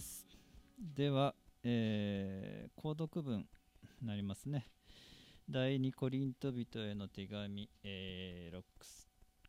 [0.00, 0.26] ます。
[0.78, 3.40] では、えー、購読文
[4.00, 4.66] になりますね。
[5.48, 8.62] 第2コリント人への手紙、えー、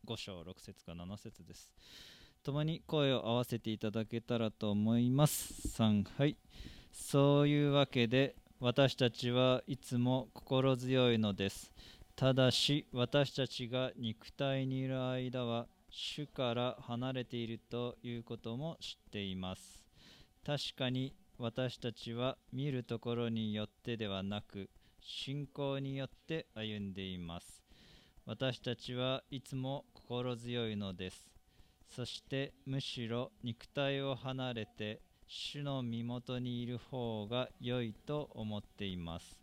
[0.06, 1.71] 5章6節か7節です。
[2.43, 5.54] 共に声を合わせていただけたらと思います。
[5.78, 6.36] 3はい。
[6.92, 11.71] そういうわけで、私たちはいつも心強いのです。
[12.15, 19.81] ただし、私たちが肉体にいる間は、主から離れているということも知っています。
[20.43, 24.69] 確かに私たちは見るところによってではなく、
[25.00, 27.64] 信仰によって歩んでいます。
[28.25, 31.29] 私たちはいつも心強いのです。
[31.87, 39.38] そしてむしろ肉体を離れて主の身元にいる方が良いと思っています。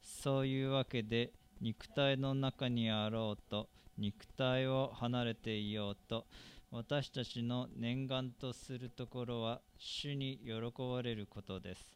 [0.00, 6.26] そういうわけで肉体の中にあろうと肉体を離れていようと
[6.70, 10.52] 私たちの念願とするところは主に喜
[10.82, 11.86] ばれることです。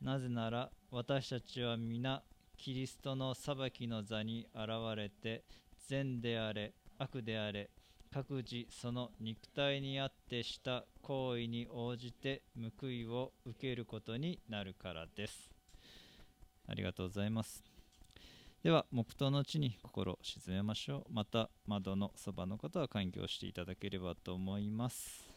[0.00, 2.22] なぜなら私たちは皆
[2.56, 5.44] キリストの裁きの座に現れて
[5.86, 7.70] 善であれ悪であれ
[8.10, 12.42] 各自その肉体にあってした行為に応じて
[12.80, 15.50] 報いを受けることになるからです。
[16.66, 17.69] ありがとうございます。
[18.62, 21.12] では、黙祷の地に心を沈めましょう。
[21.14, 25.29] また、窓のそばの方は環境していただければと思います。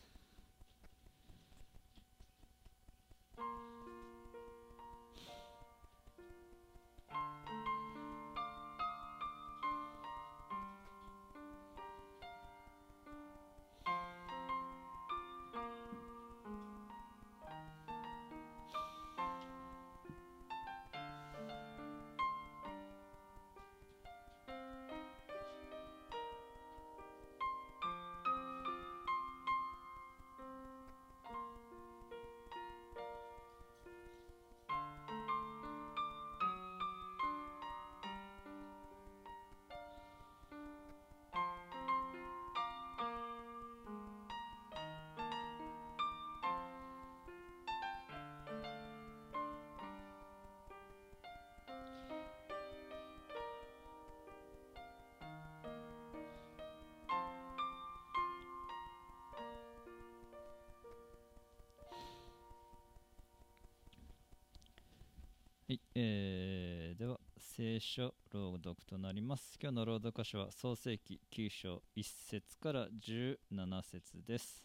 [65.73, 69.57] はい、えー、では聖書朗読となります。
[69.59, 74.63] 今日の朗読箇所は創世記9章1節から17節です、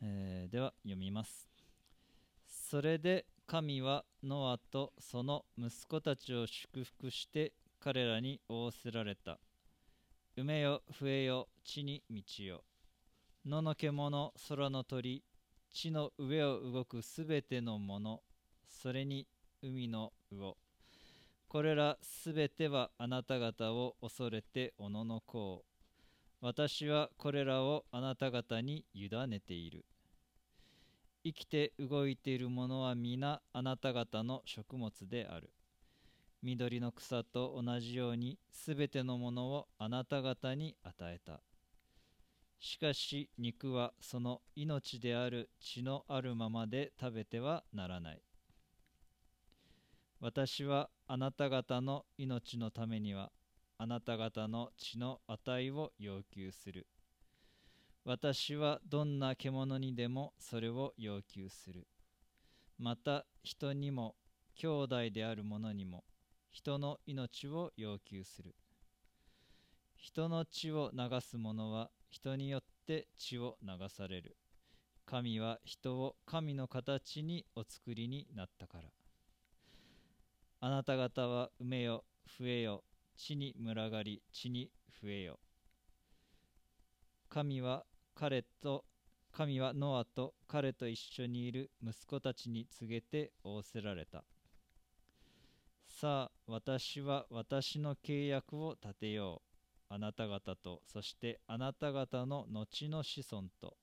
[0.00, 1.46] えーでは読みます。
[2.46, 9.38] それで神はノアとその息子たちを祝福して彼らに仰せられた。
[10.38, 12.64] 埋めよ、増えよ、地に満ちよ。
[13.44, 15.22] 野の獣、空の鳥、
[15.70, 18.22] 地の上を動くすべてのもの、
[18.70, 19.26] それに
[19.64, 20.58] 海の魚。
[21.48, 26.44] これらすべてはあなた方を恐れておののこう。
[26.44, 29.86] 私はこれらをあなた方に委ねている。
[31.24, 35.50] 生きて動いているものは皆あなた方の食物である。
[36.42, 41.40] 緑の草と同じようにすべてのものをあなた方に与えた。
[42.58, 48.20] しかし肉はその命である血のあるままで食べてはならない。
[50.24, 53.30] 私はあなた方の命のためには
[53.76, 56.86] あなた方の血の値を要求する。
[58.06, 61.86] 私はどんな獣にでもそれを要求する。
[62.78, 64.14] また人にも
[64.54, 66.04] 兄弟である者にも
[66.50, 68.54] 人の命を要求する。
[69.98, 74.38] 人の血を流す者は人によって血を流される。
[75.04, 79.03] 神は人を神の形にお作りになったから。
[80.64, 82.06] あなた方は埋めよ、
[82.38, 82.84] 増えよ、
[83.18, 84.70] 地に群がり、地に
[85.02, 85.38] 増えよ。
[87.28, 87.84] 神は
[88.14, 88.86] 彼と、
[89.30, 94.24] 神はノアと彼と一緒にいる息子たちに告げて仰せられた。
[95.86, 99.42] さあ、私は私の契約を立てよ
[99.90, 99.94] う。
[99.94, 103.76] あなた方と、そしてあなた方の後の子孫と。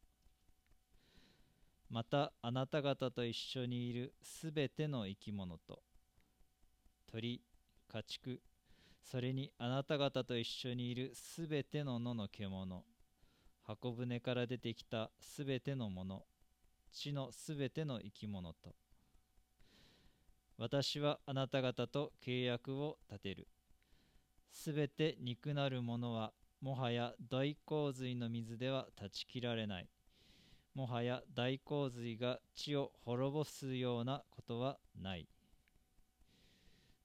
[1.92, 5.84] またあなた方と一緒にいるすべての生き物と。
[7.12, 7.42] 鳥、
[7.90, 8.40] 家畜、
[9.04, 12.86] それにあなた方と一緒にいるすべての野の獣、
[13.64, 16.24] 箱舟から出てきたすべてのもの、
[16.94, 18.74] 地のすべての生き物と。
[20.58, 23.50] 私はあなた方と契約を立てる。
[24.50, 26.32] すべて肉なるものは、
[26.62, 29.90] もはや大洪水の水では断ち切られない。
[30.76, 35.28] もはや大洪水が地を滅ぼすようなことはない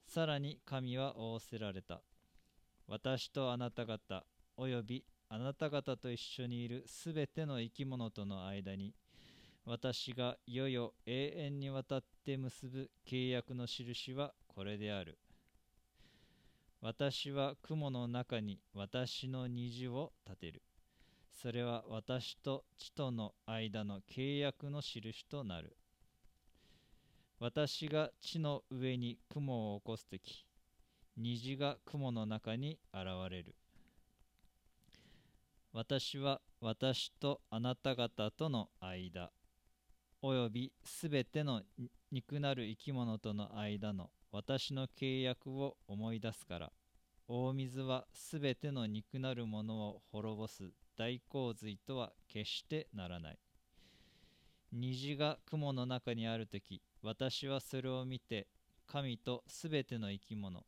[0.06, 2.00] さらに神は仰せられた。
[2.88, 4.25] 私とあなた方
[4.56, 8.94] およびあなた方と一緒にいるすべての生き物との間に
[9.64, 15.19] 私がいよいよ永遠にわたって結ぶ契約の印はこれである。
[16.81, 20.62] 私は雲の中に私の虹を立てる。
[21.32, 25.76] それは私と地との間の契約の印となる。
[27.38, 30.47] 私が地の上に雲を起こすとき
[31.19, 33.55] 虹が雲の中に現れる。
[35.75, 39.31] 私は私とあなた方との間
[40.23, 41.61] およびすべての
[42.11, 46.73] 肉なる生き物との間の私の契約を思い出すから
[47.29, 53.38] 大水はすべての肉なるものを滅ぼす大洪水とは決してならない。
[54.73, 58.49] 虹が雲の中にあるとき私はそれを見て
[58.88, 60.64] 神とすべての生き物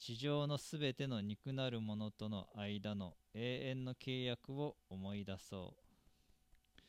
[0.00, 6.80] 地上のすべての肉なるものとの間の永遠の契約を思い出そう。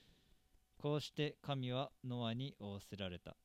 [0.81, 3.35] こうして神はノアに仰せられた。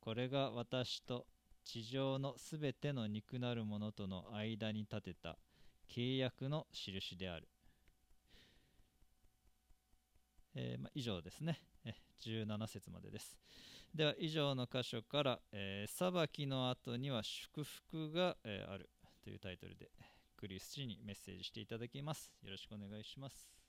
[0.00, 1.26] これが私と
[1.64, 5.36] 地上のすべての肉なるものとの間に立てた
[5.90, 7.48] 契約の印である、
[10.54, 11.58] えー、まあ、以上ですね。
[12.20, 13.36] 17節までです。
[13.94, 18.90] では以上の箇所から「えー、裁きの後には祝福が、え、ある」
[19.22, 19.88] というタイトルで
[20.36, 22.32] クリスチにメッセージしていただきます。
[22.42, 23.63] よろしくお願いします。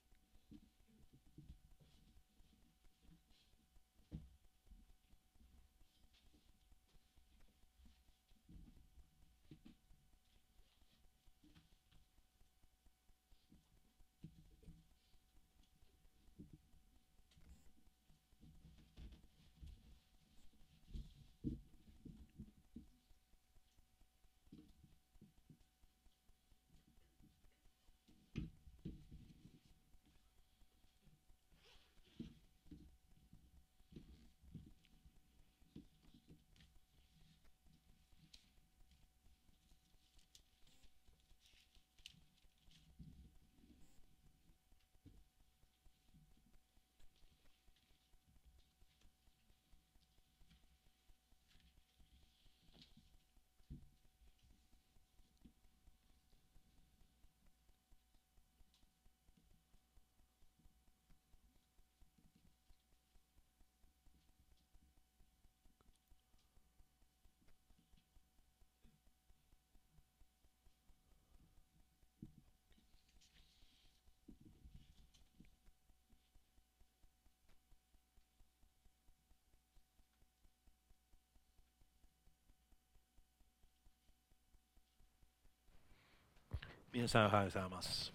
[86.95, 88.13] 皆さんおはようございます。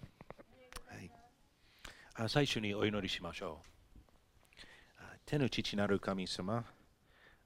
[0.87, 1.11] はい、
[2.15, 5.03] あ最初にお祈りしましょう。
[5.23, 6.65] 天の父なる神様、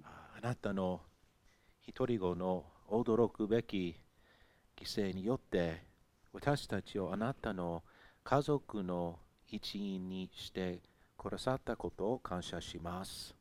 [0.02, 1.02] あなたの
[1.82, 3.98] 一人子の驚くべき
[4.78, 5.84] 犠牲によって
[6.32, 7.84] 私たちをあなたの
[8.24, 9.20] 家族の
[9.50, 10.80] 一員にして
[11.18, 13.36] くださったことを感謝します。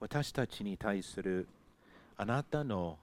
[0.00, 1.48] 私たちに対する
[2.18, 2.98] あなたの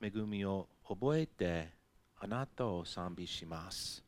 [0.00, 1.75] 恵みを覚えて
[2.18, 4.02] あなたを賛美します。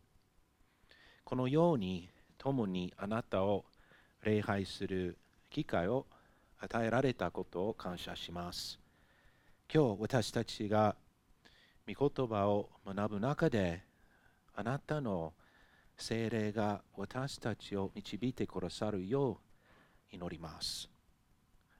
[1.25, 3.65] このように共にあなたを
[4.23, 5.19] 礼拝する
[5.51, 6.07] 機会を
[6.59, 8.79] 与えられたことを感謝します。
[9.73, 10.97] 今日私たちが
[11.87, 13.83] 御言葉を学ぶ中で
[14.55, 15.35] あなたの
[15.97, 19.41] 精霊が私たちを導いてくださるよ
[20.13, 20.89] う祈ります。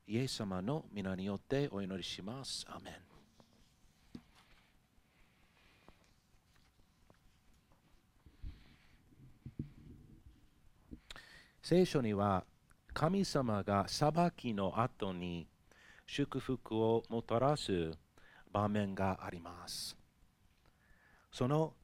[0.07, 2.67] イエス様の皆によってお祈りします。
[2.69, 3.08] アメン。
[11.69, 12.45] 聖書には
[12.95, 15.47] 神様が裁きの後に
[16.07, 17.91] 祝福をもたらす
[18.51, 19.95] 場面があります。
[21.31, 21.75] その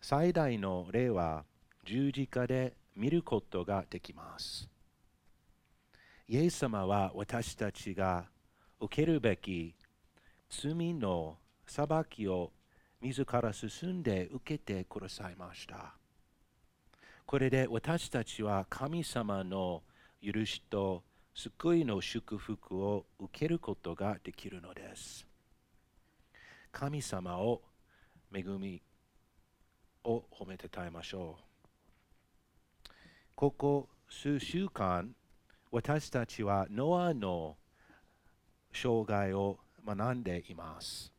[0.00, 1.44] 最大の例は
[1.84, 4.66] 十字架で見ることができます。
[6.26, 8.24] イエス様は私たちが
[8.80, 9.74] 受けるべき
[10.48, 11.36] 罪の
[11.66, 12.50] 裁きを
[13.02, 16.03] 自ら進んで受けてくださいました。
[17.26, 19.82] これで私たちは神様の
[20.22, 21.02] 許しと
[21.34, 25.26] 救いの祝福を受けることができるのです。
[26.70, 27.62] 神様を
[28.32, 28.82] 恵み
[30.04, 32.90] を褒めてたえましょう。
[33.34, 35.14] ここ数週間、
[35.72, 37.56] 私たちはノアの
[38.72, 41.12] 生涯を学んでいます。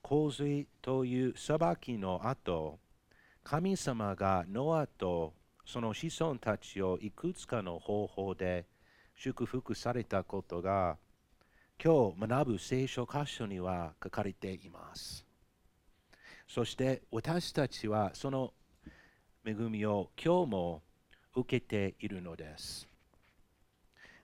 [0.00, 2.78] 洪水という裁きの後、
[3.50, 5.32] 神様がノアと
[5.64, 8.66] その子孫たちをいくつかの方法で
[9.16, 10.98] 祝福されたことが
[11.82, 15.24] 今日学ぶ聖書箇所には書かれています。
[16.46, 18.52] そして私たちはその
[19.46, 20.82] 恵みを今日も
[21.34, 22.86] 受けているのです。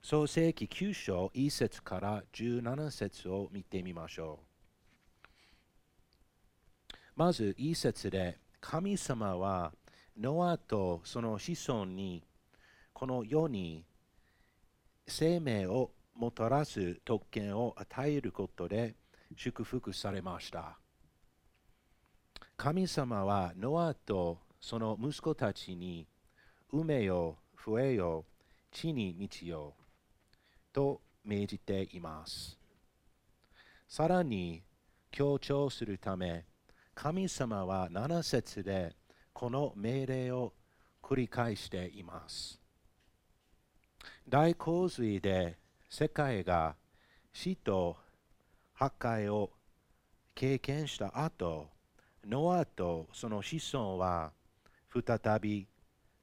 [0.03, 4.41] 創世記9章1節から17節を見てみましょ
[6.93, 6.95] う。
[7.15, 8.37] まず1節で
[8.67, 9.71] 神様は
[10.19, 12.23] ノアとその子孫に
[12.93, 13.85] この世に
[15.07, 18.95] 生命をもたらす特権を与えることで
[19.35, 20.79] 祝福されました。
[22.57, 26.07] 神様はノアとその息子たちに
[26.73, 28.25] 埋めよ、増えよ、
[28.71, 29.75] 地に満ちよ
[30.73, 32.57] と命じています。
[33.87, 34.63] さらに
[35.11, 36.45] 強調するため、
[36.95, 38.95] 神様は7節で
[39.33, 40.53] この命令を
[41.03, 42.59] 繰り返しています。
[44.27, 45.57] 大洪水で
[45.89, 46.75] 世界が
[47.33, 47.97] 死と
[48.73, 49.51] 破壊を
[50.33, 51.67] 経験した後、
[52.25, 54.31] ノアとその子孫は
[54.89, 55.67] 再び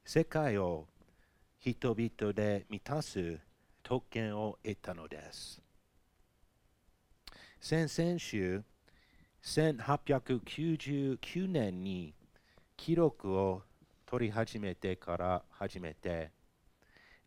[0.03, 0.87] 世界を
[1.59, 3.39] 人々で満たす
[3.83, 5.61] 特権を得たのです。
[7.61, 8.63] 先々週、
[9.43, 12.15] 1899年に
[12.77, 13.63] 記録を
[14.05, 16.31] 取り始めてから始めて、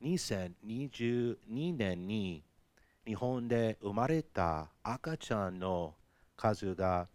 [0.02, 2.42] 2022年に
[3.06, 5.94] 日本で生まれた赤ちゃんの
[6.36, 7.08] 数が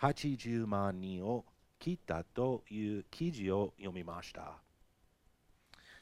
[0.00, 1.44] 80万人を
[1.78, 4.54] 切ったという記事を読みました。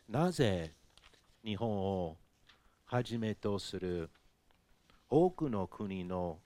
[0.08, 0.74] なぜ
[1.44, 2.18] 日本を
[2.84, 4.10] はじめとする
[5.08, 6.38] 多くの国の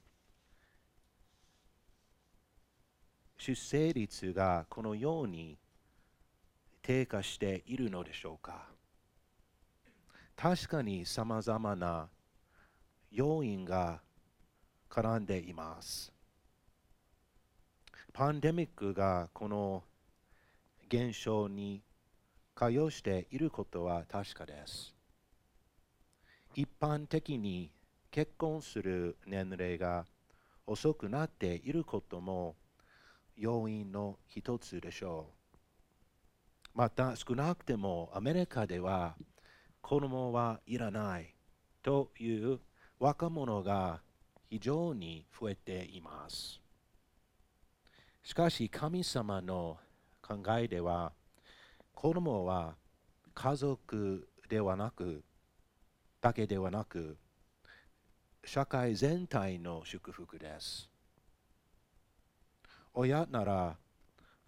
[3.36, 5.58] 出生率がこのように
[6.82, 8.66] 低下しているのでしょうか
[10.36, 12.08] 確かにさまざまな
[13.10, 14.00] 要因が
[14.90, 16.12] 絡んでいます。
[18.12, 19.82] パンデミックがこの
[20.88, 21.82] 現象に
[22.54, 24.94] 関与していることは確かです。
[26.54, 27.72] 一般的に
[28.10, 30.06] 結婚する年齢が
[30.66, 32.54] 遅くなっていることも
[33.36, 35.30] 要因の一つでしょ
[36.74, 36.78] う。
[36.78, 39.16] また少なくてもアメリカでは
[39.80, 41.34] 子供はいらない
[41.82, 42.60] という
[42.98, 44.00] 若者が
[44.50, 46.60] 非常に増えています。
[48.22, 49.78] しかし神様の
[50.22, 51.12] 考えでは
[51.92, 52.76] 子供は
[53.34, 55.22] 家族ではなく
[56.20, 57.18] だけではなく
[58.44, 60.93] 社会全体の祝福です。
[62.96, 63.76] 親なら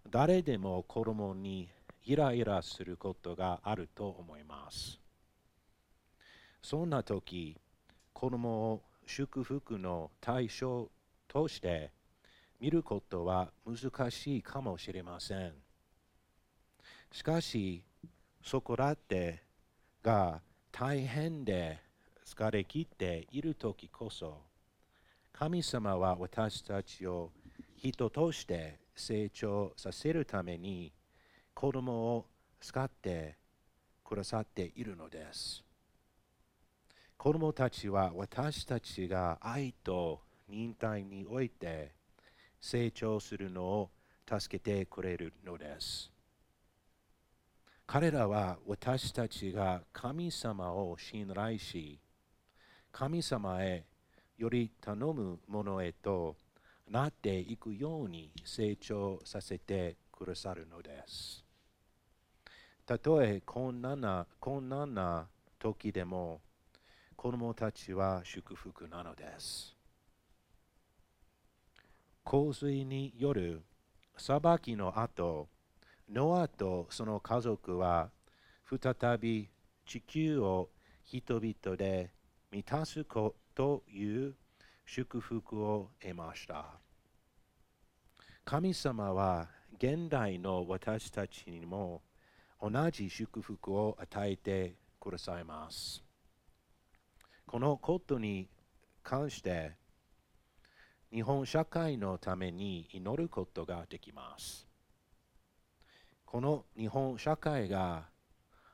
[0.09, 1.67] 誰でも子供に
[2.05, 4.99] イライラすることがあると思います。
[6.61, 7.57] そんな時、
[8.13, 10.89] 子供を祝福の対象
[11.27, 11.91] として
[12.61, 15.53] 見ることは難しいかもしれません。
[17.11, 17.83] しかし、
[18.41, 19.43] そこらって
[20.01, 20.39] が
[20.71, 21.79] 大変で
[22.25, 24.41] 疲れ切っている時こそ、
[25.33, 27.31] 神様は私たちを
[27.77, 30.91] 人として成長させるために
[31.53, 32.25] 子供を
[32.59, 33.37] 使って
[34.03, 35.63] くださっているのです。
[37.17, 41.91] 子供たちは私たちが愛と忍耐において
[42.61, 43.89] 成長するのを
[44.27, 46.11] 助けてくれるのです。
[47.85, 51.99] 彼らは私たちが神様を信頼し、
[52.91, 53.85] 神様へ
[54.37, 56.35] より頼むものへと
[56.89, 61.43] なっていくように成長させてくださるのです。
[62.85, 65.27] たとえ困難な困難な
[65.59, 66.41] 時でも
[67.17, 69.75] 子供たちは祝福なのです。
[72.23, 73.63] 洪水による
[74.17, 75.47] 裁きの後、
[76.09, 78.09] ノアとその家族は
[78.69, 79.49] 再び
[79.85, 80.69] 地球を
[81.03, 82.11] 人々で
[82.51, 84.35] 満たすこという
[84.89, 86.79] 祝福を得ました。
[88.45, 92.01] 神様は現代の私たちにも
[92.61, 96.01] 同じ祝福を与えてくださいます。
[97.45, 98.47] このことに
[99.03, 99.73] 関して
[101.11, 104.65] 日本社会のために祈ることができます。
[106.25, 108.05] この日本社会が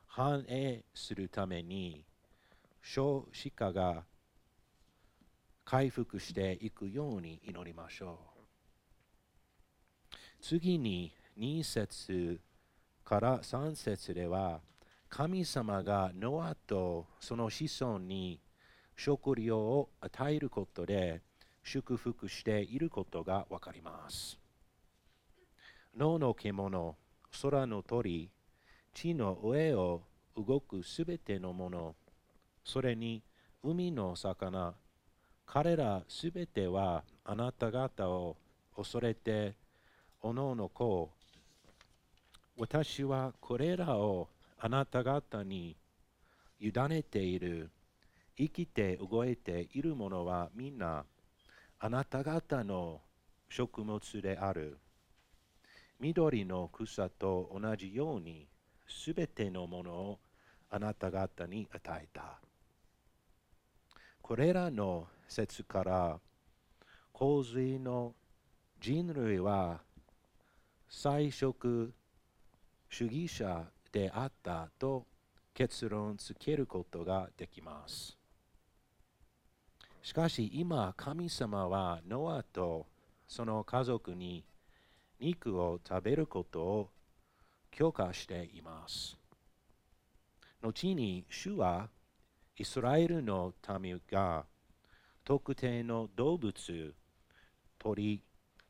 [0.06, 2.04] 反映するために
[2.82, 4.04] 少子化が
[5.64, 8.18] 回復していくように祈りましょ
[10.10, 10.14] う。
[10.40, 12.40] 次に2節
[13.04, 14.60] から3節では
[15.08, 18.40] 神様がノアとその子孫に
[18.96, 21.22] 食料を与えることで
[21.62, 24.38] 祝福していることがわかります。
[25.96, 26.96] 野の獣、
[27.40, 28.30] 空の鳥、
[28.92, 30.02] 地の上を
[30.36, 31.94] 動くすべてのもの、
[32.64, 33.22] それに
[33.62, 34.74] 海の魚、
[35.46, 38.36] 彼らすべてはあなた方を
[38.76, 39.54] 恐れて、
[40.20, 41.10] おのおの子
[42.56, 45.76] 私はこれらをあなた方に
[46.60, 47.70] 委ねている。
[48.36, 51.04] 生きて動いているものはみんな
[51.78, 53.00] あなた方の
[53.48, 54.78] 食物である。
[56.00, 58.48] 緑の草と同じように
[58.88, 60.18] すべてのものを
[60.70, 62.40] あなた方に与えた。
[64.26, 66.18] これらの説から
[67.12, 68.14] 洪水の
[68.80, 69.82] 人類は
[70.88, 71.92] 菜食
[72.88, 75.04] 主義者であったと
[75.52, 78.16] 結論付けることができます。
[80.00, 82.86] しかし今神様はノアと
[83.28, 84.42] その家族に
[85.20, 86.90] 肉を食べることを
[87.70, 89.18] 許可しています。
[90.62, 91.90] 後に主は
[92.56, 94.44] イスラエルの民が
[95.24, 96.94] 特定の動物、
[97.78, 98.22] 鳥、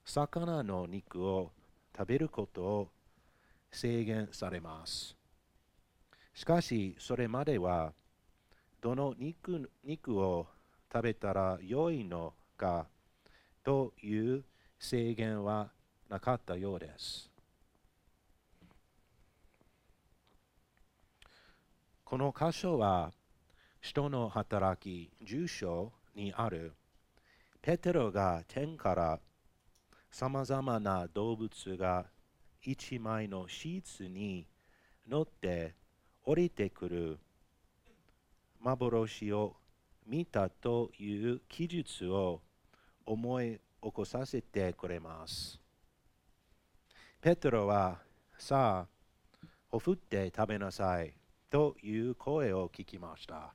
[0.05, 1.53] 魚の肉を
[1.95, 2.89] 食べることを
[3.71, 5.15] 制限されます。
[6.33, 7.93] しかし、それまでは、
[8.81, 10.47] どの肉肉を
[10.91, 12.87] 食べたら良いのか
[13.63, 14.45] という
[14.79, 15.71] 制限は
[16.09, 17.31] なかったようです。
[22.05, 23.13] この箇所は、
[23.85, 26.73] 人の働き住所にある
[27.61, 29.21] ペテロが天から
[30.11, 32.07] さまざまな動物が
[32.63, 34.47] 一枚のシーツに
[35.07, 35.75] 乗って
[36.25, 37.19] 降りてくる
[38.59, 39.55] 幻を
[40.07, 42.41] 見たという記述を
[43.05, 45.61] 思い起こさせてくれます。
[47.21, 47.99] ペトロは、
[48.39, 51.13] さあ、ほふって食べなさい
[51.51, 53.53] という声を聞きました。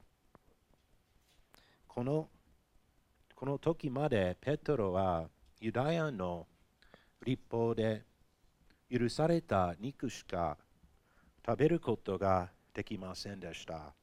[1.99, 2.29] この
[3.35, 5.27] この時までペトロは
[5.59, 6.47] ユダヤの
[7.25, 8.03] 立法で
[8.89, 10.57] 許された肉しか
[11.45, 13.93] 食べることができませんでした。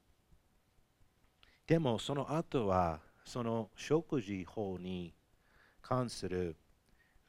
[1.67, 5.15] でもその後はその食事法に
[5.81, 6.55] 関する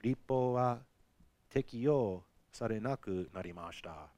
[0.04, 0.80] 立法は
[1.50, 4.10] 適用されなくなりました。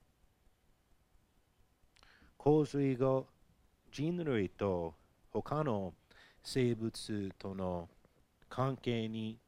[2.38, 3.28] 洪水後、
[3.92, 4.96] 人類と
[5.30, 5.94] 他の
[6.44, 7.90] 生物との
[8.50, 9.40] 関係に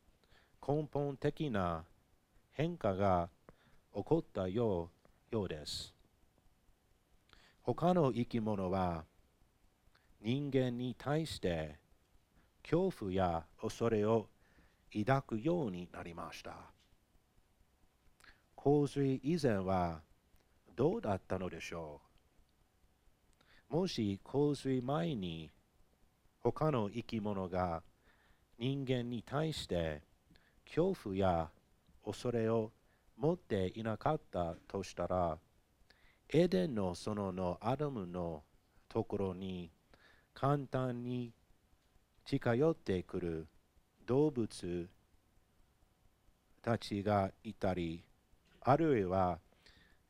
[0.66, 1.84] 根本的な
[2.52, 3.30] 変化が
[3.94, 4.90] 起こったよ
[5.32, 5.94] うようです。
[7.64, 9.06] 他の生き物は
[10.22, 11.80] 人間に対して
[12.64, 14.28] 恐怖や恐れを
[14.94, 16.72] 抱くようになりました。
[18.56, 20.02] 洪水以前は
[20.76, 22.00] どうだったのでしょ
[23.72, 25.50] うもし洪水前に
[26.44, 27.84] 他の生き物が
[28.58, 30.02] 人間に対して
[30.66, 31.50] 恐怖や
[32.06, 32.72] 恐れを
[33.18, 35.38] 持っていなかったとしたら
[36.30, 38.44] エデンの園のアダムの
[38.90, 39.70] ところに
[40.34, 41.32] 簡単に
[42.26, 43.48] 近寄ってくる
[44.06, 44.90] 動物
[46.62, 48.04] たちがいたり、
[48.62, 49.40] あるいは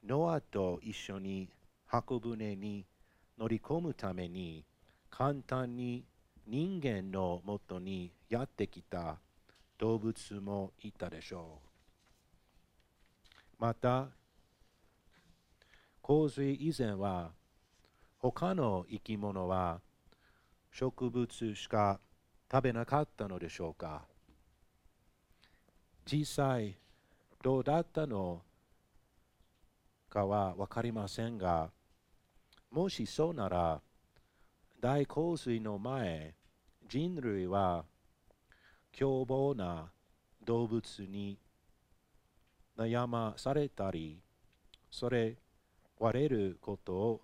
[0.05, 1.49] ノアと一緒に
[1.87, 2.85] 箱舟に
[3.39, 4.63] 乗り込むために
[5.09, 6.03] 簡単に
[6.47, 9.19] 人間のもとにやってきた
[9.77, 11.71] 動物もいたでしょう。
[13.59, 14.09] また、
[16.01, 17.31] 洪水以前は
[18.17, 19.81] 他の生き物は
[20.71, 21.99] 植物しか
[22.51, 24.03] 食べなかったのでしょうか
[26.05, 26.77] 実際
[27.43, 28.41] どうだったの
[30.09, 31.69] かは分かりませんが
[32.71, 33.81] もしそうなら
[34.81, 36.33] 大洪水の前
[36.89, 37.85] 人類は
[38.91, 39.91] 凶暴な
[40.43, 41.37] 動物に
[42.75, 44.23] 悩まされたり
[44.89, 45.37] それ
[45.99, 47.21] 割れることを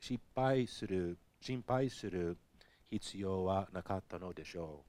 [0.00, 2.38] 失敗する心配する
[2.90, 4.82] 必要はなかったのでしょ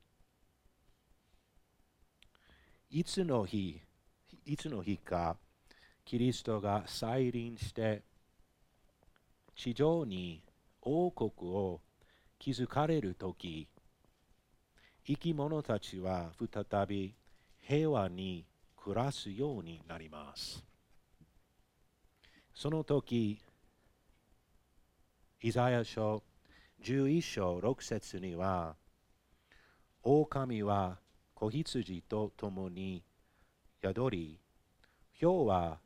[2.92, 2.98] う。
[2.98, 3.80] いつの日、
[4.44, 5.38] いつの日か、
[6.04, 8.02] キリストが再臨して
[9.56, 10.42] 地上に
[10.82, 11.82] 王国を
[12.40, 13.68] 築かれるとき、
[15.06, 17.16] 生き物たちは再び
[17.62, 18.46] 平和に
[18.76, 20.64] 暮らすようになります。
[22.54, 23.40] その時、
[25.42, 26.24] イザヤ書
[26.84, 28.76] 11章6節には、
[30.04, 31.00] 狼は
[31.34, 33.04] 子羊と共に
[33.84, 34.40] 宿り、
[35.20, 35.80] 豹は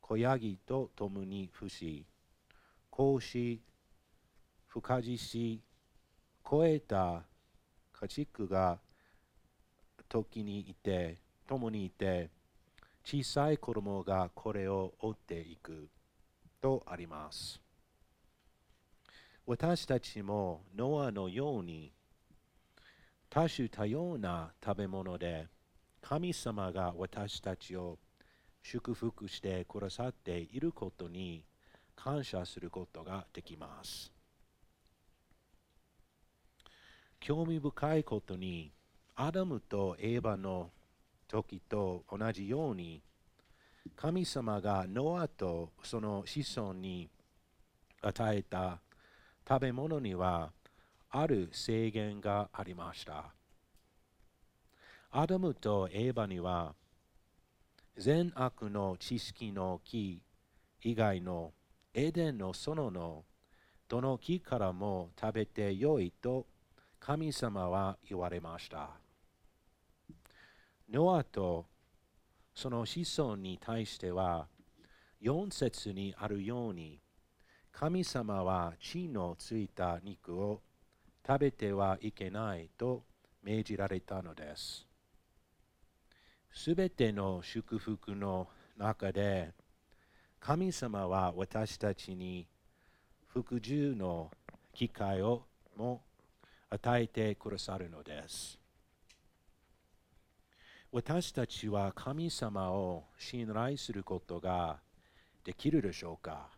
[0.00, 2.06] 子ヤギと共に伏し、
[2.90, 3.60] 格子、
[4.66, 5.60] 深獅子、
[6.50, 7.22] 超えた
[7.92, 8.80] 家畜が
[10.08, 12.28] 時にいて、共にいて、
[13.04, 15.88] 小さい子供がこれを追っていく
[16.60, 17.60] とあります。
[19.46, 21.92] 私たちもノアのように
[23.28, 25.46] 多種多様な食べ物で
[26.02, 27.98] 神様が私たちを
[28.62, 31.44] 祝福してくださっていることに
[31.94, 34.19] 感謝することができます。
[37.20, 38.72] 興味深いことに、
[39.14, 40.70] アダムとエヴァの
[41.28, 43.02] 時と同じように、
[43.94, 47.08] 神様がノアとその子孫に
[48.02, 48.80] 与えた
[49.46, 50.52] 食べ物には
[51.10, 53.34] ある制限がありました。
[55.10, 56.74] アダムとエヴァには
[57.96, 60.22] 善悪の知識の木
[60.82, 61.52] 以外の
[61.92, 63.24] エデンの園の
[63.88, 66.46] どの木からも食べてよいと
[67.00, 68.90] 神様は言われました。
[70.92, 71.66] ノアと
[72.54, 74.46] その子孫に対しては
[75.22, 77.00] 4節にあるように
[77.72, 80.60] 神様は血のついた肉を
[81.26, 83.04] 食べてはいけないと
[83.42, 84.86] 命じられたのです。
[86.52, 89.54] すべての祝福の中で、
[90.40, 92.46] 神様は私たちに
[93.28, 94.30] 服従の
[94.74, 96.02] 機会をも
[96.70, 98.58] 与えてくださるのです。
[100.92, 104.80] 私たちは神様を信頼することが
[105.44, 106.48] できるでしょうか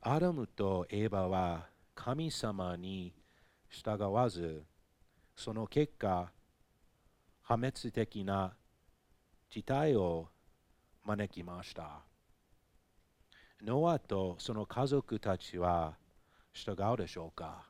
[0.00, 3.12] アダムとエヴァは神様に
[3.68, 4.64] 従わず、
[5.36, 6.30] その結果、
[7.42, 8.54] 破滅的な
[9.50, 10.28] 事態を
[11.04, 12.02] 招きました。
[13.60, 15.96] ノアとその家族たちは
[16.52, 17.66] 従うでしょうか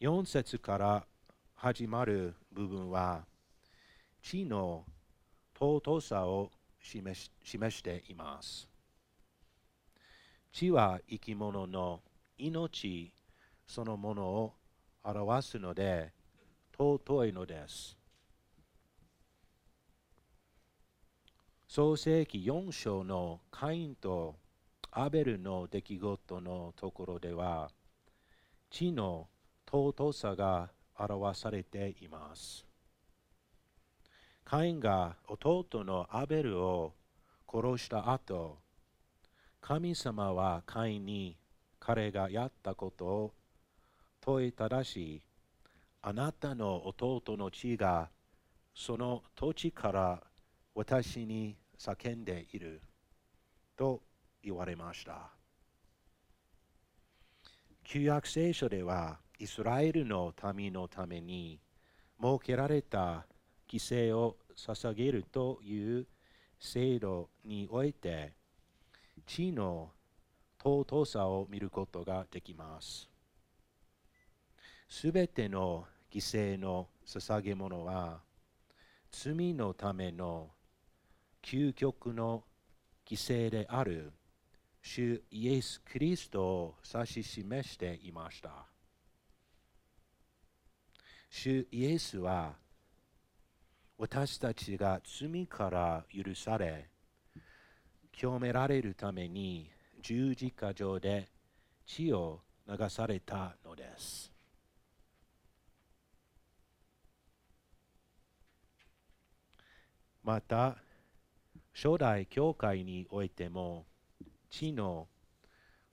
[0.00, 1.04] 4節から
[1.54, 3.26] 始まる部分は
[4.22, 4.86] 地の
[5.58, 8.66] 尊さを示し示しています。
[10.52, 12.00] 地は生き物の
[12.38, 13.12] 命
[13.66, 14.54] そのものを
[15.04, 16.12] 表すので
[16.78, 17.98] 尊いのです。
[21.68, 24.36] 創世記4章のカインと
[24.92, 27.70] アベルの出来事のところでは
[28.70, 29.28] 地の
[29.70, 32.66] 尊さが表されています。
[34.44, 36.94] カインが弟のアベルを
[37.48, 38.58] 殺した後、
[39.60, 41.36] 神様はカインに
[41.78, 43.34] 彼がやったことを
[44.20, 45.22] 問いただし、
[46.02, 48.10] あなたの弟の血が
[48.74, 50.20] その土地から
[50.74, 52.82] 私に叫んでいる
[53.76, 54.02] と
[54.42, 55.30] 言われました。
[57.84, 61.58] 旧約聖書ではイスラエルの民のために
[62.20, 63.24] 設けられた
[63.66, 66.06] 犠牲を捧げるという
[66.58, 68.34] 制度において
[69.26, 69.92] 地の
[70.62, 73.08] 尊さを見ることができます。
[74.90, 78.20] すべての犠牲の捧げ物は、
[79.10, 80.50] 罪のための
[81.42, 82.44] 究極の
[83.06, 84.12] 犠牲である
[84.82, 88.69] 主イエス・キリストを指し示していました。
[91.32, 92.54] 主イエスは
[93.96, 96.88] 私たちが罪から許され、
[98.10, 99.70] 清められるために
[100.02, 101.28] 十字架上で
[101.86, 104.32] 血を流されたのです。
[110.24, 110.76] また、
[111.72, 113.86] 初代教会においても、
[114.50, 115.06] 地の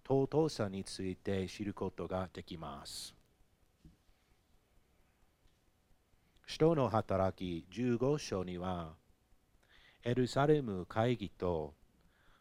[0.08, 3.16] 尊さについて知ることができます。
[6.49, 8.93] 使徒の働き15章には、
[10.05, 11.73] エルサレム会議と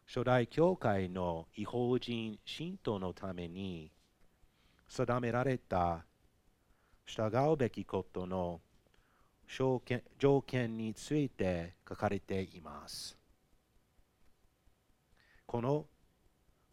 [0.07, 3.91] 初代教会の違法人信徒のために
[4.87, 6.05] 定められた
[7.05, 8.61] 従うべきことの
[9.45, 13.17] 条件条件について書かれています。
[15.45, 15.85] この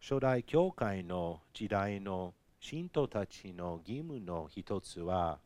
[0.01, 5.41] 初代教会の時代の信徒たちの義務の一つは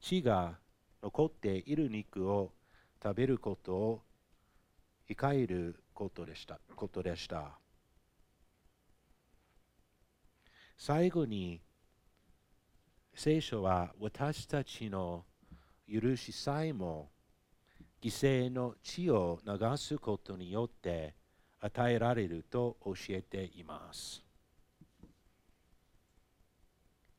[0.00, 0.58] 血が
[1.06, 2.50] 残っている肉を
[3.00, 4.02] 食べることを
[5.08, 6.58] 控えることでした。
[6.74, 7.60] ことでした
[10.76, 11.62] 最後に
[13.14, 15.24] 聖書は私たちの
[15.88, 17.10] 許しさえも
[18.02, 21.14] 犠牲の血を流すことによって
[21.60, 24.25] 与えられると教えています。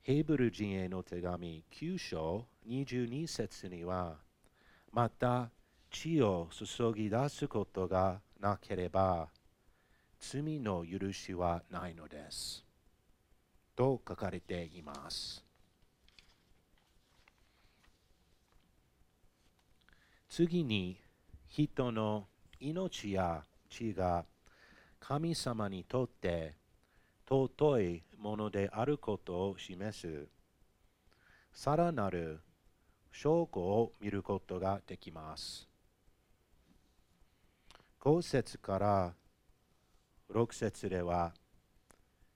[0.08, 4.16] ヘイブル人への手紙9章22節には
[4.94, 5.50] また
[5.92, 9.28] 血を注ぎ出すことがなければ
[10.18, 12.64] 罪の許しはないのです。
[13.76, 15.44] と書かれています。
[20.30, 21.02] 次に
[21.50, 22.28] 人の
[22.62, 24.24] 命や血が
[25.02, 26.56] 神様にとって
[27.30, 30.28] 尊いものであることを示す
[31.52, 32.40] さらなる
[33.12, 35.68] 証拠を見ることができます。
[38.00, 39.14] 5節から
[40.32, 41.34] 6節では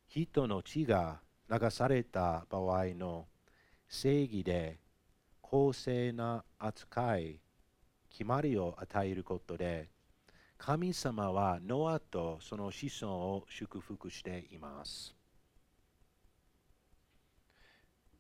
[0.10, 3.28] 人の血が流された場合の
[3.88, 4.80] 正義で
[5.40, 7.40] 公正な扱い
[8.10, 9.91] 決まりを与えることで
[10.64, 15.16] 神様はノアとその子孫を祝福しています。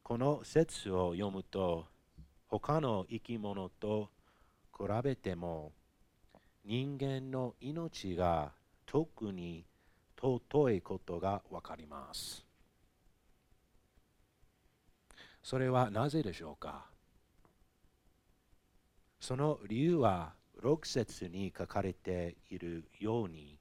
[0.02, 1.86] この説を読むと
[2.48, 4.10] 他の生き物と
[4.76, 5.72] 比べても
[6.66, 8.54] 人間の命が
[8.88, 9.64] 特に
[10.20, 12.44] 尊いことがわかります。
[15.44, 16.88] それはなぜでしょうか？
[19.20, 23.58] その理由は6節に書かれているように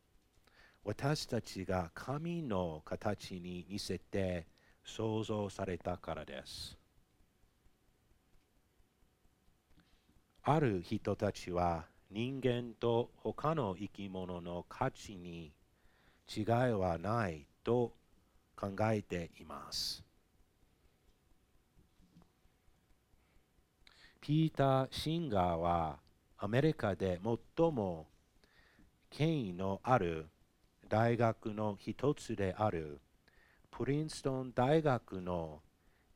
[0.85, 4.47] 私たちが神の形に似せて
[4.85, 6.77] 創造されたからです。
[10.43, 15.53] ある人たちは人間と他の生き物の価値に
[16.35, 17.93] 違いはないと
[18.57, 20.03] 考えています。
[24.21, 25.99] ピーター・シンガーは
[26.42, 28.07] アメリカで最も
[29.11, 30.26] 権威のある
[30.88, 32.98] 大学の一つである
[33.70, 35.61] プリンストン大学の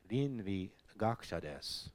[0.09, 1.93] 倫理学者です。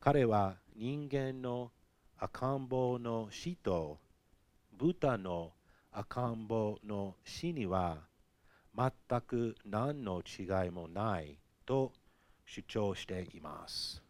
[0.00, 1.70] 彼は人間の
[2.18, 3.98] 赤ん坊の死と
[4.72, 5.52] 豚の
[5.92, 7.98] 赤ん坊の死には
[8.76, 11.92] 全く何の違いもないと
[12.44, 14.09] 主張しています。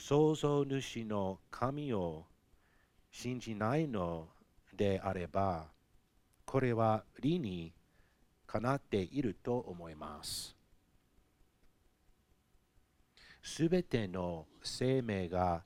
[0.00, 2.24] 創造主の神を
[3.10, 4.28] 信じないの
[4.74, 5.66] であれば、
[6.46, 7.74] これは理に
[8.46, 10.56] かなっていると思います。
[13.42, 15.64] すべての生命が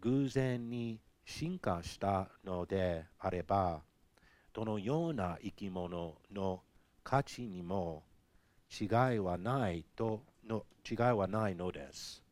[0.00, 3.82] 偶然に進化したのであれば、
[4.54, 6.62] どのような生き物の
[7.02, 8.04] 価値にも
[8.70, 12.29] 違いはないとの違いはないのです。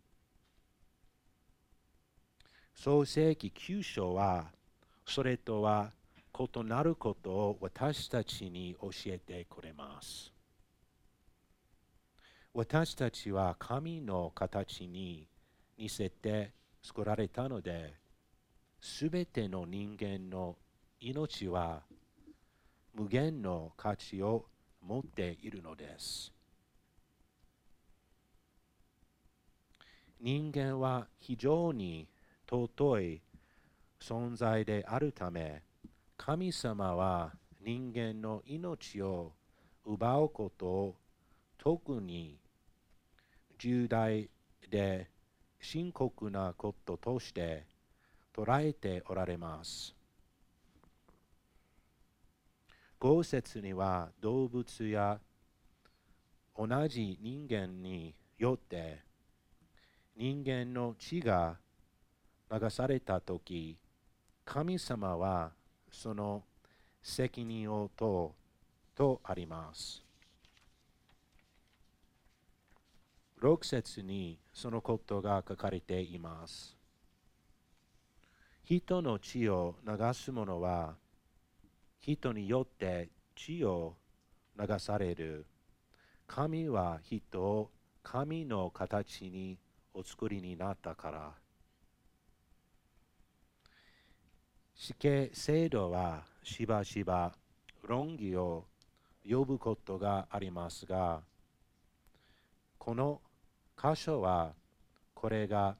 [2.80, 4.52] 創世記9章は
[5.04, 5.90] それとは
[6.32, 10.32] 異なることを私たちに教えてくれます。
[12.54, 15.26] 私たちは神の形に
[15.76, 17.94] 似せて作られたので、
[18.80, 20.54] すべての人間の
[21.00, 21.82] 命は
[22.94, 24.46] 無限の価値を
[24.82, 26.32] 持っているのです。
[30.20, 32.06] 人間は非常に
[32.50, 33.22] 尊い
[34.00, 35.62] 存在であるため、
[36.16, 39.32] 神様は人間の命を
[39.84, 40.96] 奪うことを
[41.58, 42.38] 特に
[43.58, 44.30] 重大
[44.70, 45.10] で
[45.60, 47.66] 深刻なこととして
[48.34, 49.94] 捉えておられます。
[53.00, 55.20] 豪雪には動物や
[56.56, 59.02] 同じ人間によって
[60.16, 61.58] 人間の血が
[62.50, 63.76] 流されたとき、
[64.44, 65.52] 神様は
[65.92, 66.44] その
[67.02, 68.30] 責任を問う
[68.94, 70.02] とあります。
[73.40, 76.76] 6節にそのことが書かれています。
[78.64, 80.96] 人の血を流す者は
[82.00, 83.94] 人によって血を
[84.58, 85.46] 流される。
[86.26, 87.70] 神は人を
[88.02, 89.58] 神の形に
[89.94, 91.32] お作りになったから
[94.80, 97.32] 死刑制度はしばしば
[97.82, 98.64] 論議を
[99.28, 101.20] 呼ぶことがありますが
[102.78, 103.20] この
[103.76, 104.52] 箇所は
[105.14, 105.74] これが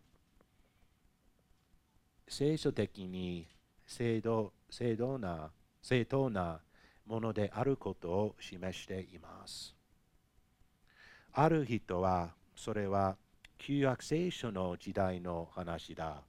[2.27, 3.47] 聖書的に
[3.87, 6.61] 正当正当な正当な
[7.07, 9.75] ものであることを示しています。
[11.33, 13.17] ある人はそれは
[13.59, 16.23] 旧約聖書の時代の話だ。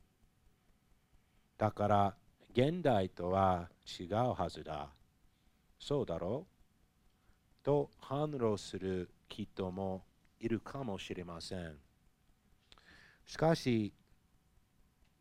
[1.58, 2.14] だから
[2.52, 4.90] 現代とは違うはずだ。
[5.80, 6.48] そうだろ
[7.62, 7.66] う？
[7.66, 10.04] と反論する人も
[10.40, 11.76] いるかもしれません。
[13.26, 13.94] しかし、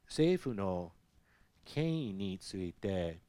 [0.07, 0.93] 政府の
[1.64, 3.21] 権威について、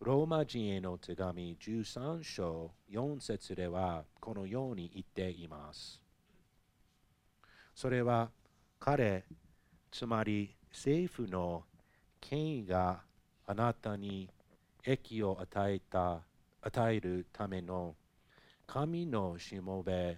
[0.00, 6.00] ローマ人への手紙13章4節ではこのように言っています。
[7.74, 8.30] それは
[8.80, 9.24] 彼、
[9.90, 11.64] つまり政府の
[12.22, 13.00] 権威が
[13.46, 14.30] あなたに
[14.84, 16.20] 益を与えた
[16.62, 17.96] 与えるための
[18.66, 20.16] 神のしもべ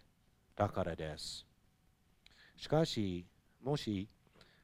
[0.54, 1.44] だからです。
[2.56, 3.26] しかし、
[3.62, 4.08] もし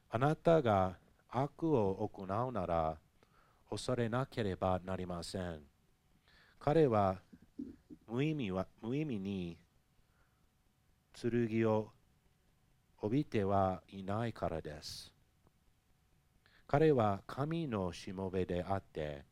[0.09, 0.95] あなたが
[1.29, 2.97] 悪を行うなら
[3.69, 5.59] 恐れなければなりません。
[6.59, 7.17] 彼は
[8.07, 9.57] 無意味は無意味に
[11.19, 11.89] 剣を
[13.01, 15.10] 帯びてはいないからです。
[16.71, 19.25] 彼は神のしもべであって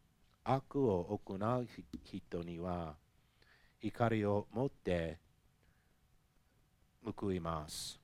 [0.43, 1.67] 悪を行う
[2.03, 2.95] 人には
[3.81, 5.19] 怒りを持って
[7.17, 7.97] 報います。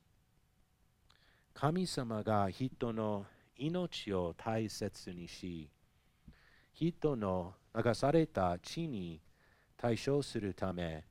[1.53, 3.25] 神様が人の
[3.57, 5.69] 命を大切にし、
[6.73, 9.19] 人の流された地に
[9.75, 11.03] 対処するため、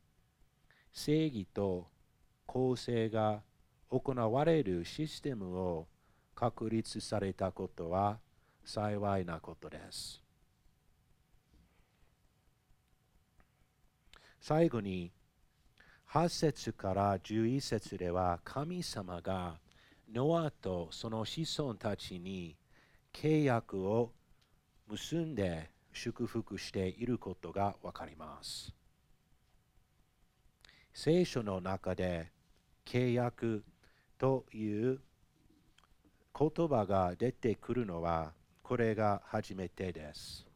[0.94, 1.88] 正義と
[2.46, 3.42] 公正が
[3.90, 5.88] 行われるシステムを
[6.34, 8.18] 確立されたことは
[8.64, 10.22] 幸いなことです。
[14.40, 15.10] 最後に
[16.10, 19.58] 8節から11節では神様が
[20.12, 22.56] ノアとその子孫たちに
[23.12, 24.12] 契約を
[24.86, 28.74] 結んで祝福していることがわかります。
[30.92, 32.30] 聖書の中で
[32.84, 33.64] 契約
[34.18, 35.00] という
[36.36, 40.46] 言葉が出てくるのはこれが初めてです。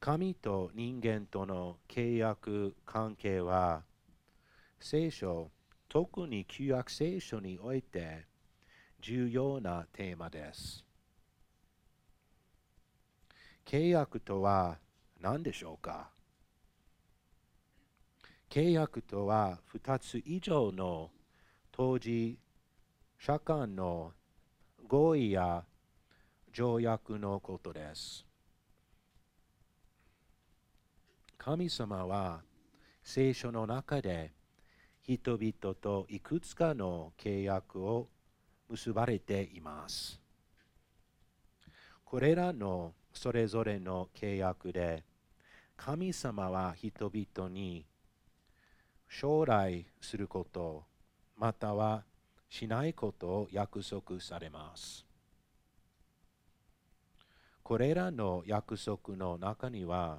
[0.00, 3.82] 神と人間との契約関係は
[4.80, 5.50] 聖書
[5.88, 8.24] 特に旧約聖書において
[9.00, 10.84] 重要なテーマです。
[13.66, 14.78] 契約とは
[15.20, 16.10] 何でしょうか？
[18.48, 21.10] 契約とは2つ以上の
[21.70, 22.38] 当時
[23.24, 24.10] 社間の
[24.88, 25.62] 合意や
[26.52, 28.26] 条約のことです。
[31.38, 32.40] 神様は
[33.04, 34.32] 聖書の中で
[35.02, 38.08] 人々といくつかの契約を
[38.68, 40.20] 結ばれています。
[42.04, 45.04] これらのそれぞれの契約で
[45.76, 47.86] 神様は人々に
[49.08, 50.82] 将来すること
[51.36, 52.02] または
[52.52, 55.06] しないことを約束されます。
[57.62, 60.18] これらの約束の中には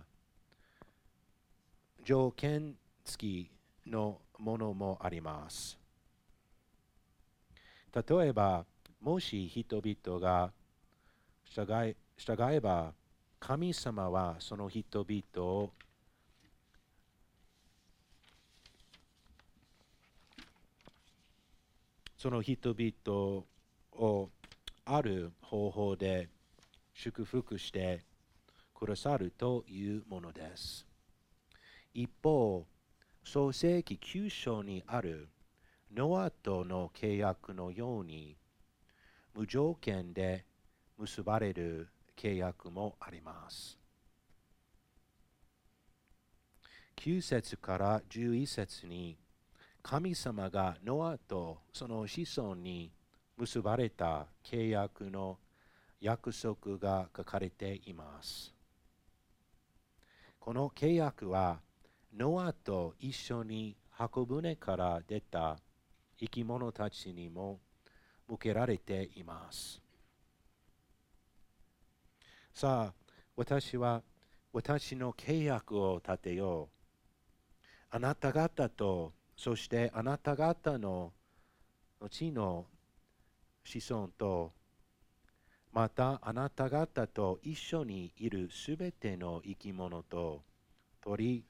[2.04, 2.74] 条件
[3.06, 3.52] 付き
[3.86, 5.78] のものもあります。
[7.94, 8.66] 例えば、
[9.00, 10.52] もし人々が
[11.44, 12.94] 従い従えば、
[13.40, 15.74] 神様はその人々を
[22.24, 23.44] その人々
[23.92, 24.30] を
[24.86, 26.30] ある方法で
[26.94, 28.06] 祝福して
[28.74, 30.88] くださるというものです。
[31.94, 32.66] 一方、
[33.26, 35.28] 創世記9章にある
[35.94, 38.38] ノアとの契約のように
[39.36, 40.46] 無条件で
[40.98, 43.78] 結ばれる契約もあります。
[46.96, 49.18] 9節から11節に
[49.84, 52.90] 神様がノアとその子孫に
[53.38, 55.38] 結ばれた契約の
[56.00, 58.54] 約束が書かれています。
[60.40, 61.60] この契約は
[62.16, 65.58] ノアと一緒に箱舟から出た
[66.18, 67.60] 生き物たちにも
[68.30, 69.82] 向けられています。
[72.54, 72.94] さあ、
[73.36, 74.02] 私は
[74.54, 77.56] 私の契約を立てよう。
[77.90, 81.14] あなた方とそしてあなた方の
[82.00, 82.66] 後の
[83.64, 84.54] 子孫と
[85.72, 90.44] またあなた方と一緒にいるすべての生き物と
[91.02, 91.44] 鳥、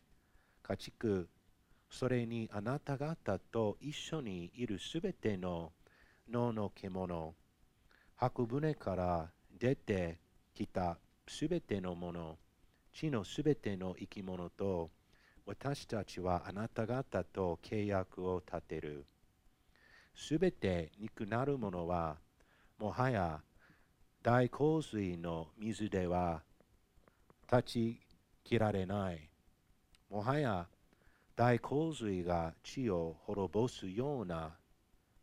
[0.64, 1.30] 家畜、
[1.90, 5.74] それにあなた方と一緒にいるすべての
[6.32, 7.36] 脳の獣、
[8.16, 9.30] 白船から
[9.60, 10.20] 出て
[10.56, 12.38] きたすべてのもの、
[12.94, 14.90] 地のすべての生き物と、
[15.46, 19.06] 私たちはあなた方と契約を立てる。
[20.16, 22.18] すべて肉なるものは、
[22.80, 23.42] もはや
[24.22, 26.42] 大洪水の水では
[27.52, 28.00] 立ち
[28.44, 29.30] 切られない。
[30.10, 30.68] もはや
[31.36, 34.52] 大洪水が地を滅ぼすような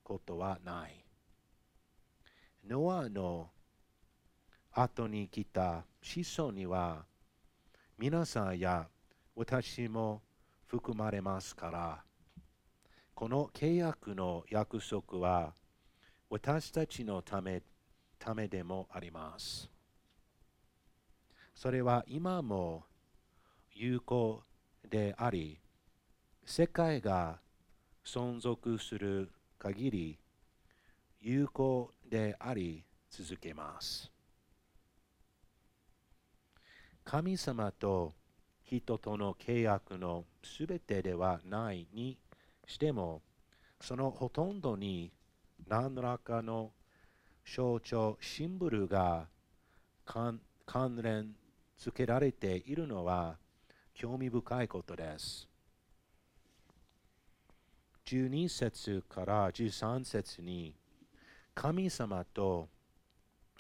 [0.03, 1.05] ことはない。
[2.69, 3.49] ノアの
[4.73, 7.05] 後に来た子孫には
[7.99, 8.87] 皆さんや
[9.41, 10.21] 私も
[10.67, 12.05] 含まれますから、
[13.15, 15.55] この契約の約束は
[16.29, 17.63] 私たちのため
[18.19, 19.71] ためでもあります。
[21.55, 22.85] それは今も
[23.73, 24.43] 有効
[24.87, 25.59] であり、
[26.45, 27.41] 世界が
[28.05, 30.19] 存続する限り
[31.23, 34.13] 有効であり続けます。
[37.07, 38.20] 神様と
[38.71, 42.17] 人との契約のすべてではないに
[42.69, 43.21] しても、
[43.81, 45.11] そのほとんどに
[45.67, 46.71] 何らかの
[47.45, 49.27] 象徴、シンボルが
[50.05, 50.41] 関
[51.03, 51.35] 連
[51.77, 53.39] 付けられているのは
[53.93, 55.49] 興味深いことです。
[58.07, 60.75] 12節から13節に
[61.55, 62.69] 神様と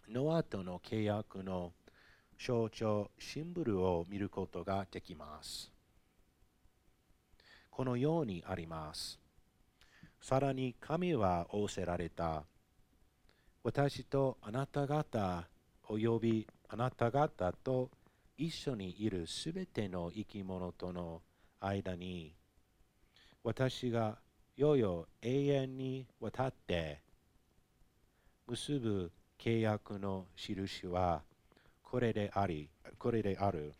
[0.08, 1.72] ノアとの契約の
[2.42, 5.70] 象徴、シンボルを見ることができます。
[7.68, 9.20] このようにあります。
[10.22, 12.44] さらに神は仰せられた。
[13.62, 15.46] 私とあなた方
[15.86, 17.90] およびあなた方と
[18.38, 21.20] 一緒にいるすべての生き物との
[21.60, 22.34] 間に
[23.44, 24.16] 私が
[24.56, 27.02] よよ永遠にわたって
[28.46, 31.22] 結ぶ契約の印は
[31.90, 33.74] これであり、これである。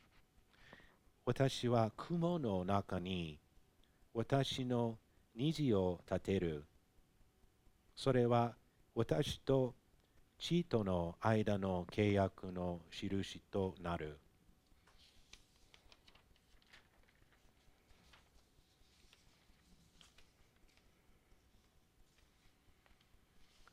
[1.25, 3.39] 私は雲の中に
[4.13, 4.99] 私の
[5.37, 6.65] 虹を立てる。
[7.95, 8.57] それは
[8.97, 9.77] 私と
[10.41, 14.19] 地との間の契約の印となる。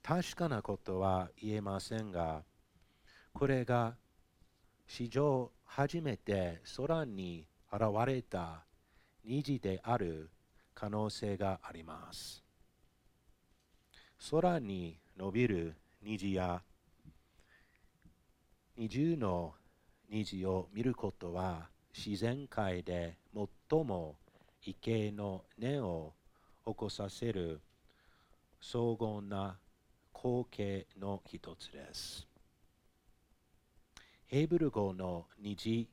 [0.04, 2.44] 確かなことは言えませんが、
[3.34, 3.96] これが
[4.88, 8.64] 史上初めて空に現れた
[9.26, 10.30] 虹である
[10.74, 12.44] 可能性があります。
[14.32, 16.62] 空に伸びる虹や
[18.78, 19.54] 二重の
[20.10, 24.16] 虹を見ることは自然界で最も
[24.62, 26.14] 畏敬の念を
[26.66, 27.62] 起こさせる
[28.62, 29.58] 荘厳な
[30.14, 32.27] 光景の一つです。
[34.30, 35.88] ヘーブル語の虹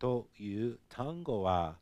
[0.00, 1.76] という単語は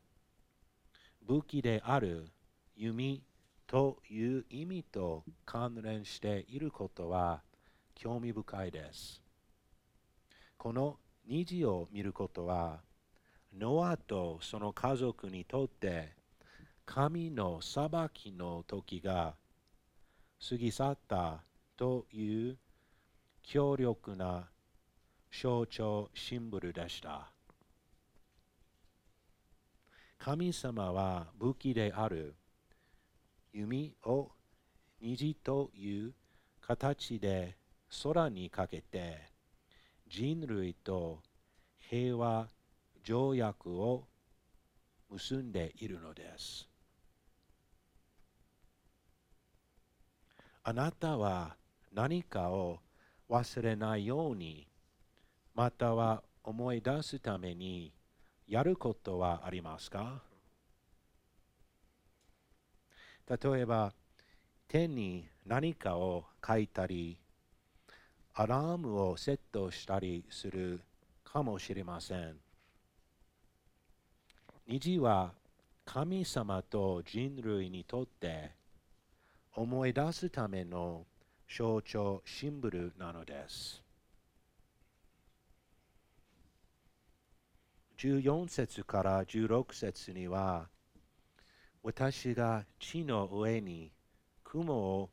[1.25, 2.27] 武器である
[2.75, 3.23] 弓
[3.65, 7.41] という意味と関連していることは
[7.95, 9.23] 興味深いです。
[10.57, 12.81] この虹を見ることは、
[13.57, 16.13] ノアとその家族にとって
[16.85, 19.33] 神の裁きの時が
[20.47, 21.41] 過ぎ去った
[21.75, 22.57] という
[23.41, 24.49] 強力な
[25.31, 27.31] 象徴シンボルでした。
[30.17, 32.35] 神様は武器である
[33.53, 34.31] 弓を
[35.01, 36.13] 虹という
[36.61, 37.55] 形で
[38.03, 39.31] 空にかけて
[40.07, 41.21] 人類と
[41.77, 42.47] 平和
[43.03, 44.07] 条約を
[45.09, 46.67] 結んでいるのです。
[50.63, 51.55] あなたは
[51.93, 52.79] 何かを
[53.29, 54.68] 忘れないように
[55.59, 57.91] または思い出すために
[58.47, 60.21] やることはありますか？
[63.27, 63.91] 例えば、
[64.69, 67.17] 手に何かを書いたり、
[68.35, 70.79] アラームをセットしたりする
[71.25, 72.37] かもしれません。
[74.65, 75.33] 虹は
[75.83, 78.51] 神様と人類にとって
[79.57, 81.05] 思い出すための
[81.53, 83.83] 象徴シンボルなのです。
[88.01, 90.69] 14節から16節には
[91.83, 93.91] 私が地の上に
[94.41, 95.09] 雲を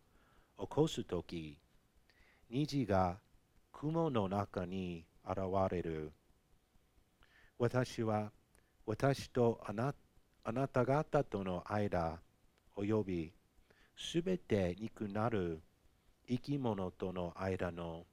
[0.57, 1.59] 起こすとき、
[2.49, 3.18] 虹が
[3.72, 5.39] 雲の中に現
[5.72, 6.12] れる。
[7.59, 8.30] 私は
[8.87, 9.93] 私とあな
[10.45, 12.20] あなた方との間、
[12.76, 13.32] および
[13.97, 15.61] すべて肉なる
[16.28, 18.05] 生き物との間の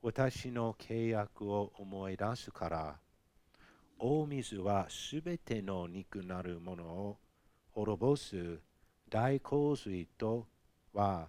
[0.00, 3.09] 私の契約を思い出すから、
[4.02, 7.18] 大水はすべての肉なるものを
[7.72, 8.58] 滅ぼす
[9.10, 10.46] 大洪水と
[10.94, 11.28] は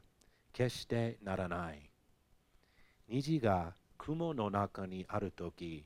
[0.54, 1.90] 決してならない。
[3.10, 5.84] 虹が雲の中にあるとき、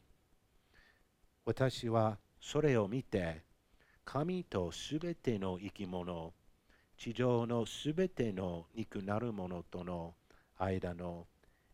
[1.44, 3.42] 私はそれを見て、
[4.04, 6.34] 神とすべての生き物、
[7.00, 10.14] 地上のすべての肉なるものとの
[10.60, 11.26] 間の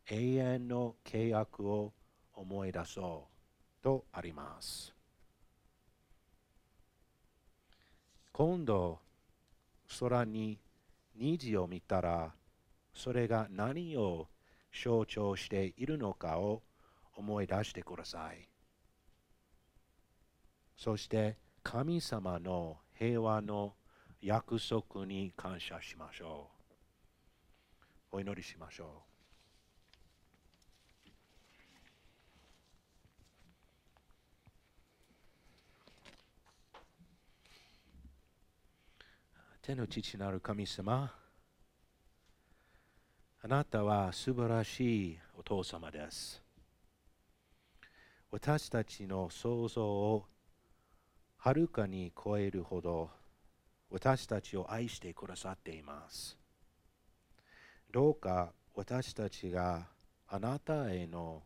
[0.10, 1.92] 永遠の契約を
[2.34, 5.01] 思い出そうとあります。
[8.44, 8.98] 今度、
[10.00, 10.60] 空に
[11.16, 12.34] 虹を見たら、
[12.92, 14.30] それが何を
[14.74, 16.64] 象徴しているのかを
[17.16, 18.50] 思い出してください。
[20.76, 23.76] そして神様の平和の
[24.24, 26.50] 約束に感謝しましょ
[28.12, 28.16] う。
[28.16, 29.11] お祈りしましょう。
[39.72, 41.14] 天の父なる神様、
[43.42, 46.44] あなたは素晴らしいお父様です。
[48.32, 50.26] 私たちの想像を
[51.38, 53.12] はるかに超えるほど
[53.90, 56.38] 私たちを愛してくださっています。
[57.94, 59.88] どうか私たちが
[60.28, 61.44] あなたへの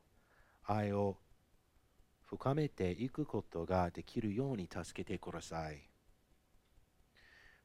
[0.64, 1.18] 愛を
[2.24, 5.95] 深めていくことができるように助けてください。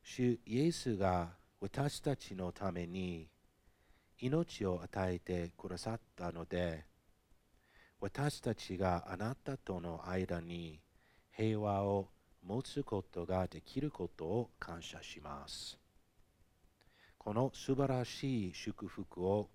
[0.02, 1.30] 主イエスが
[1.60, 3.28] 私たちのために
[4.18, 6.84] 命を与えてくださったので、
[8.00, 10.80] 私たちがあなたとの間に
[11.30, 12.08] 平和を
[12.42, 15.78] 持つことができることを感謝します。
[17.18, 19.50] この素晴らしい祝福を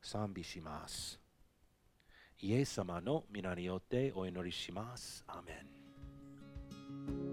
[0.00, 1.20] 賛美します。
[2.40, 5.24] イエス様の皆によってお祈りします。
[5.26, 5.52] アメ
[7.22, 7.25] ン。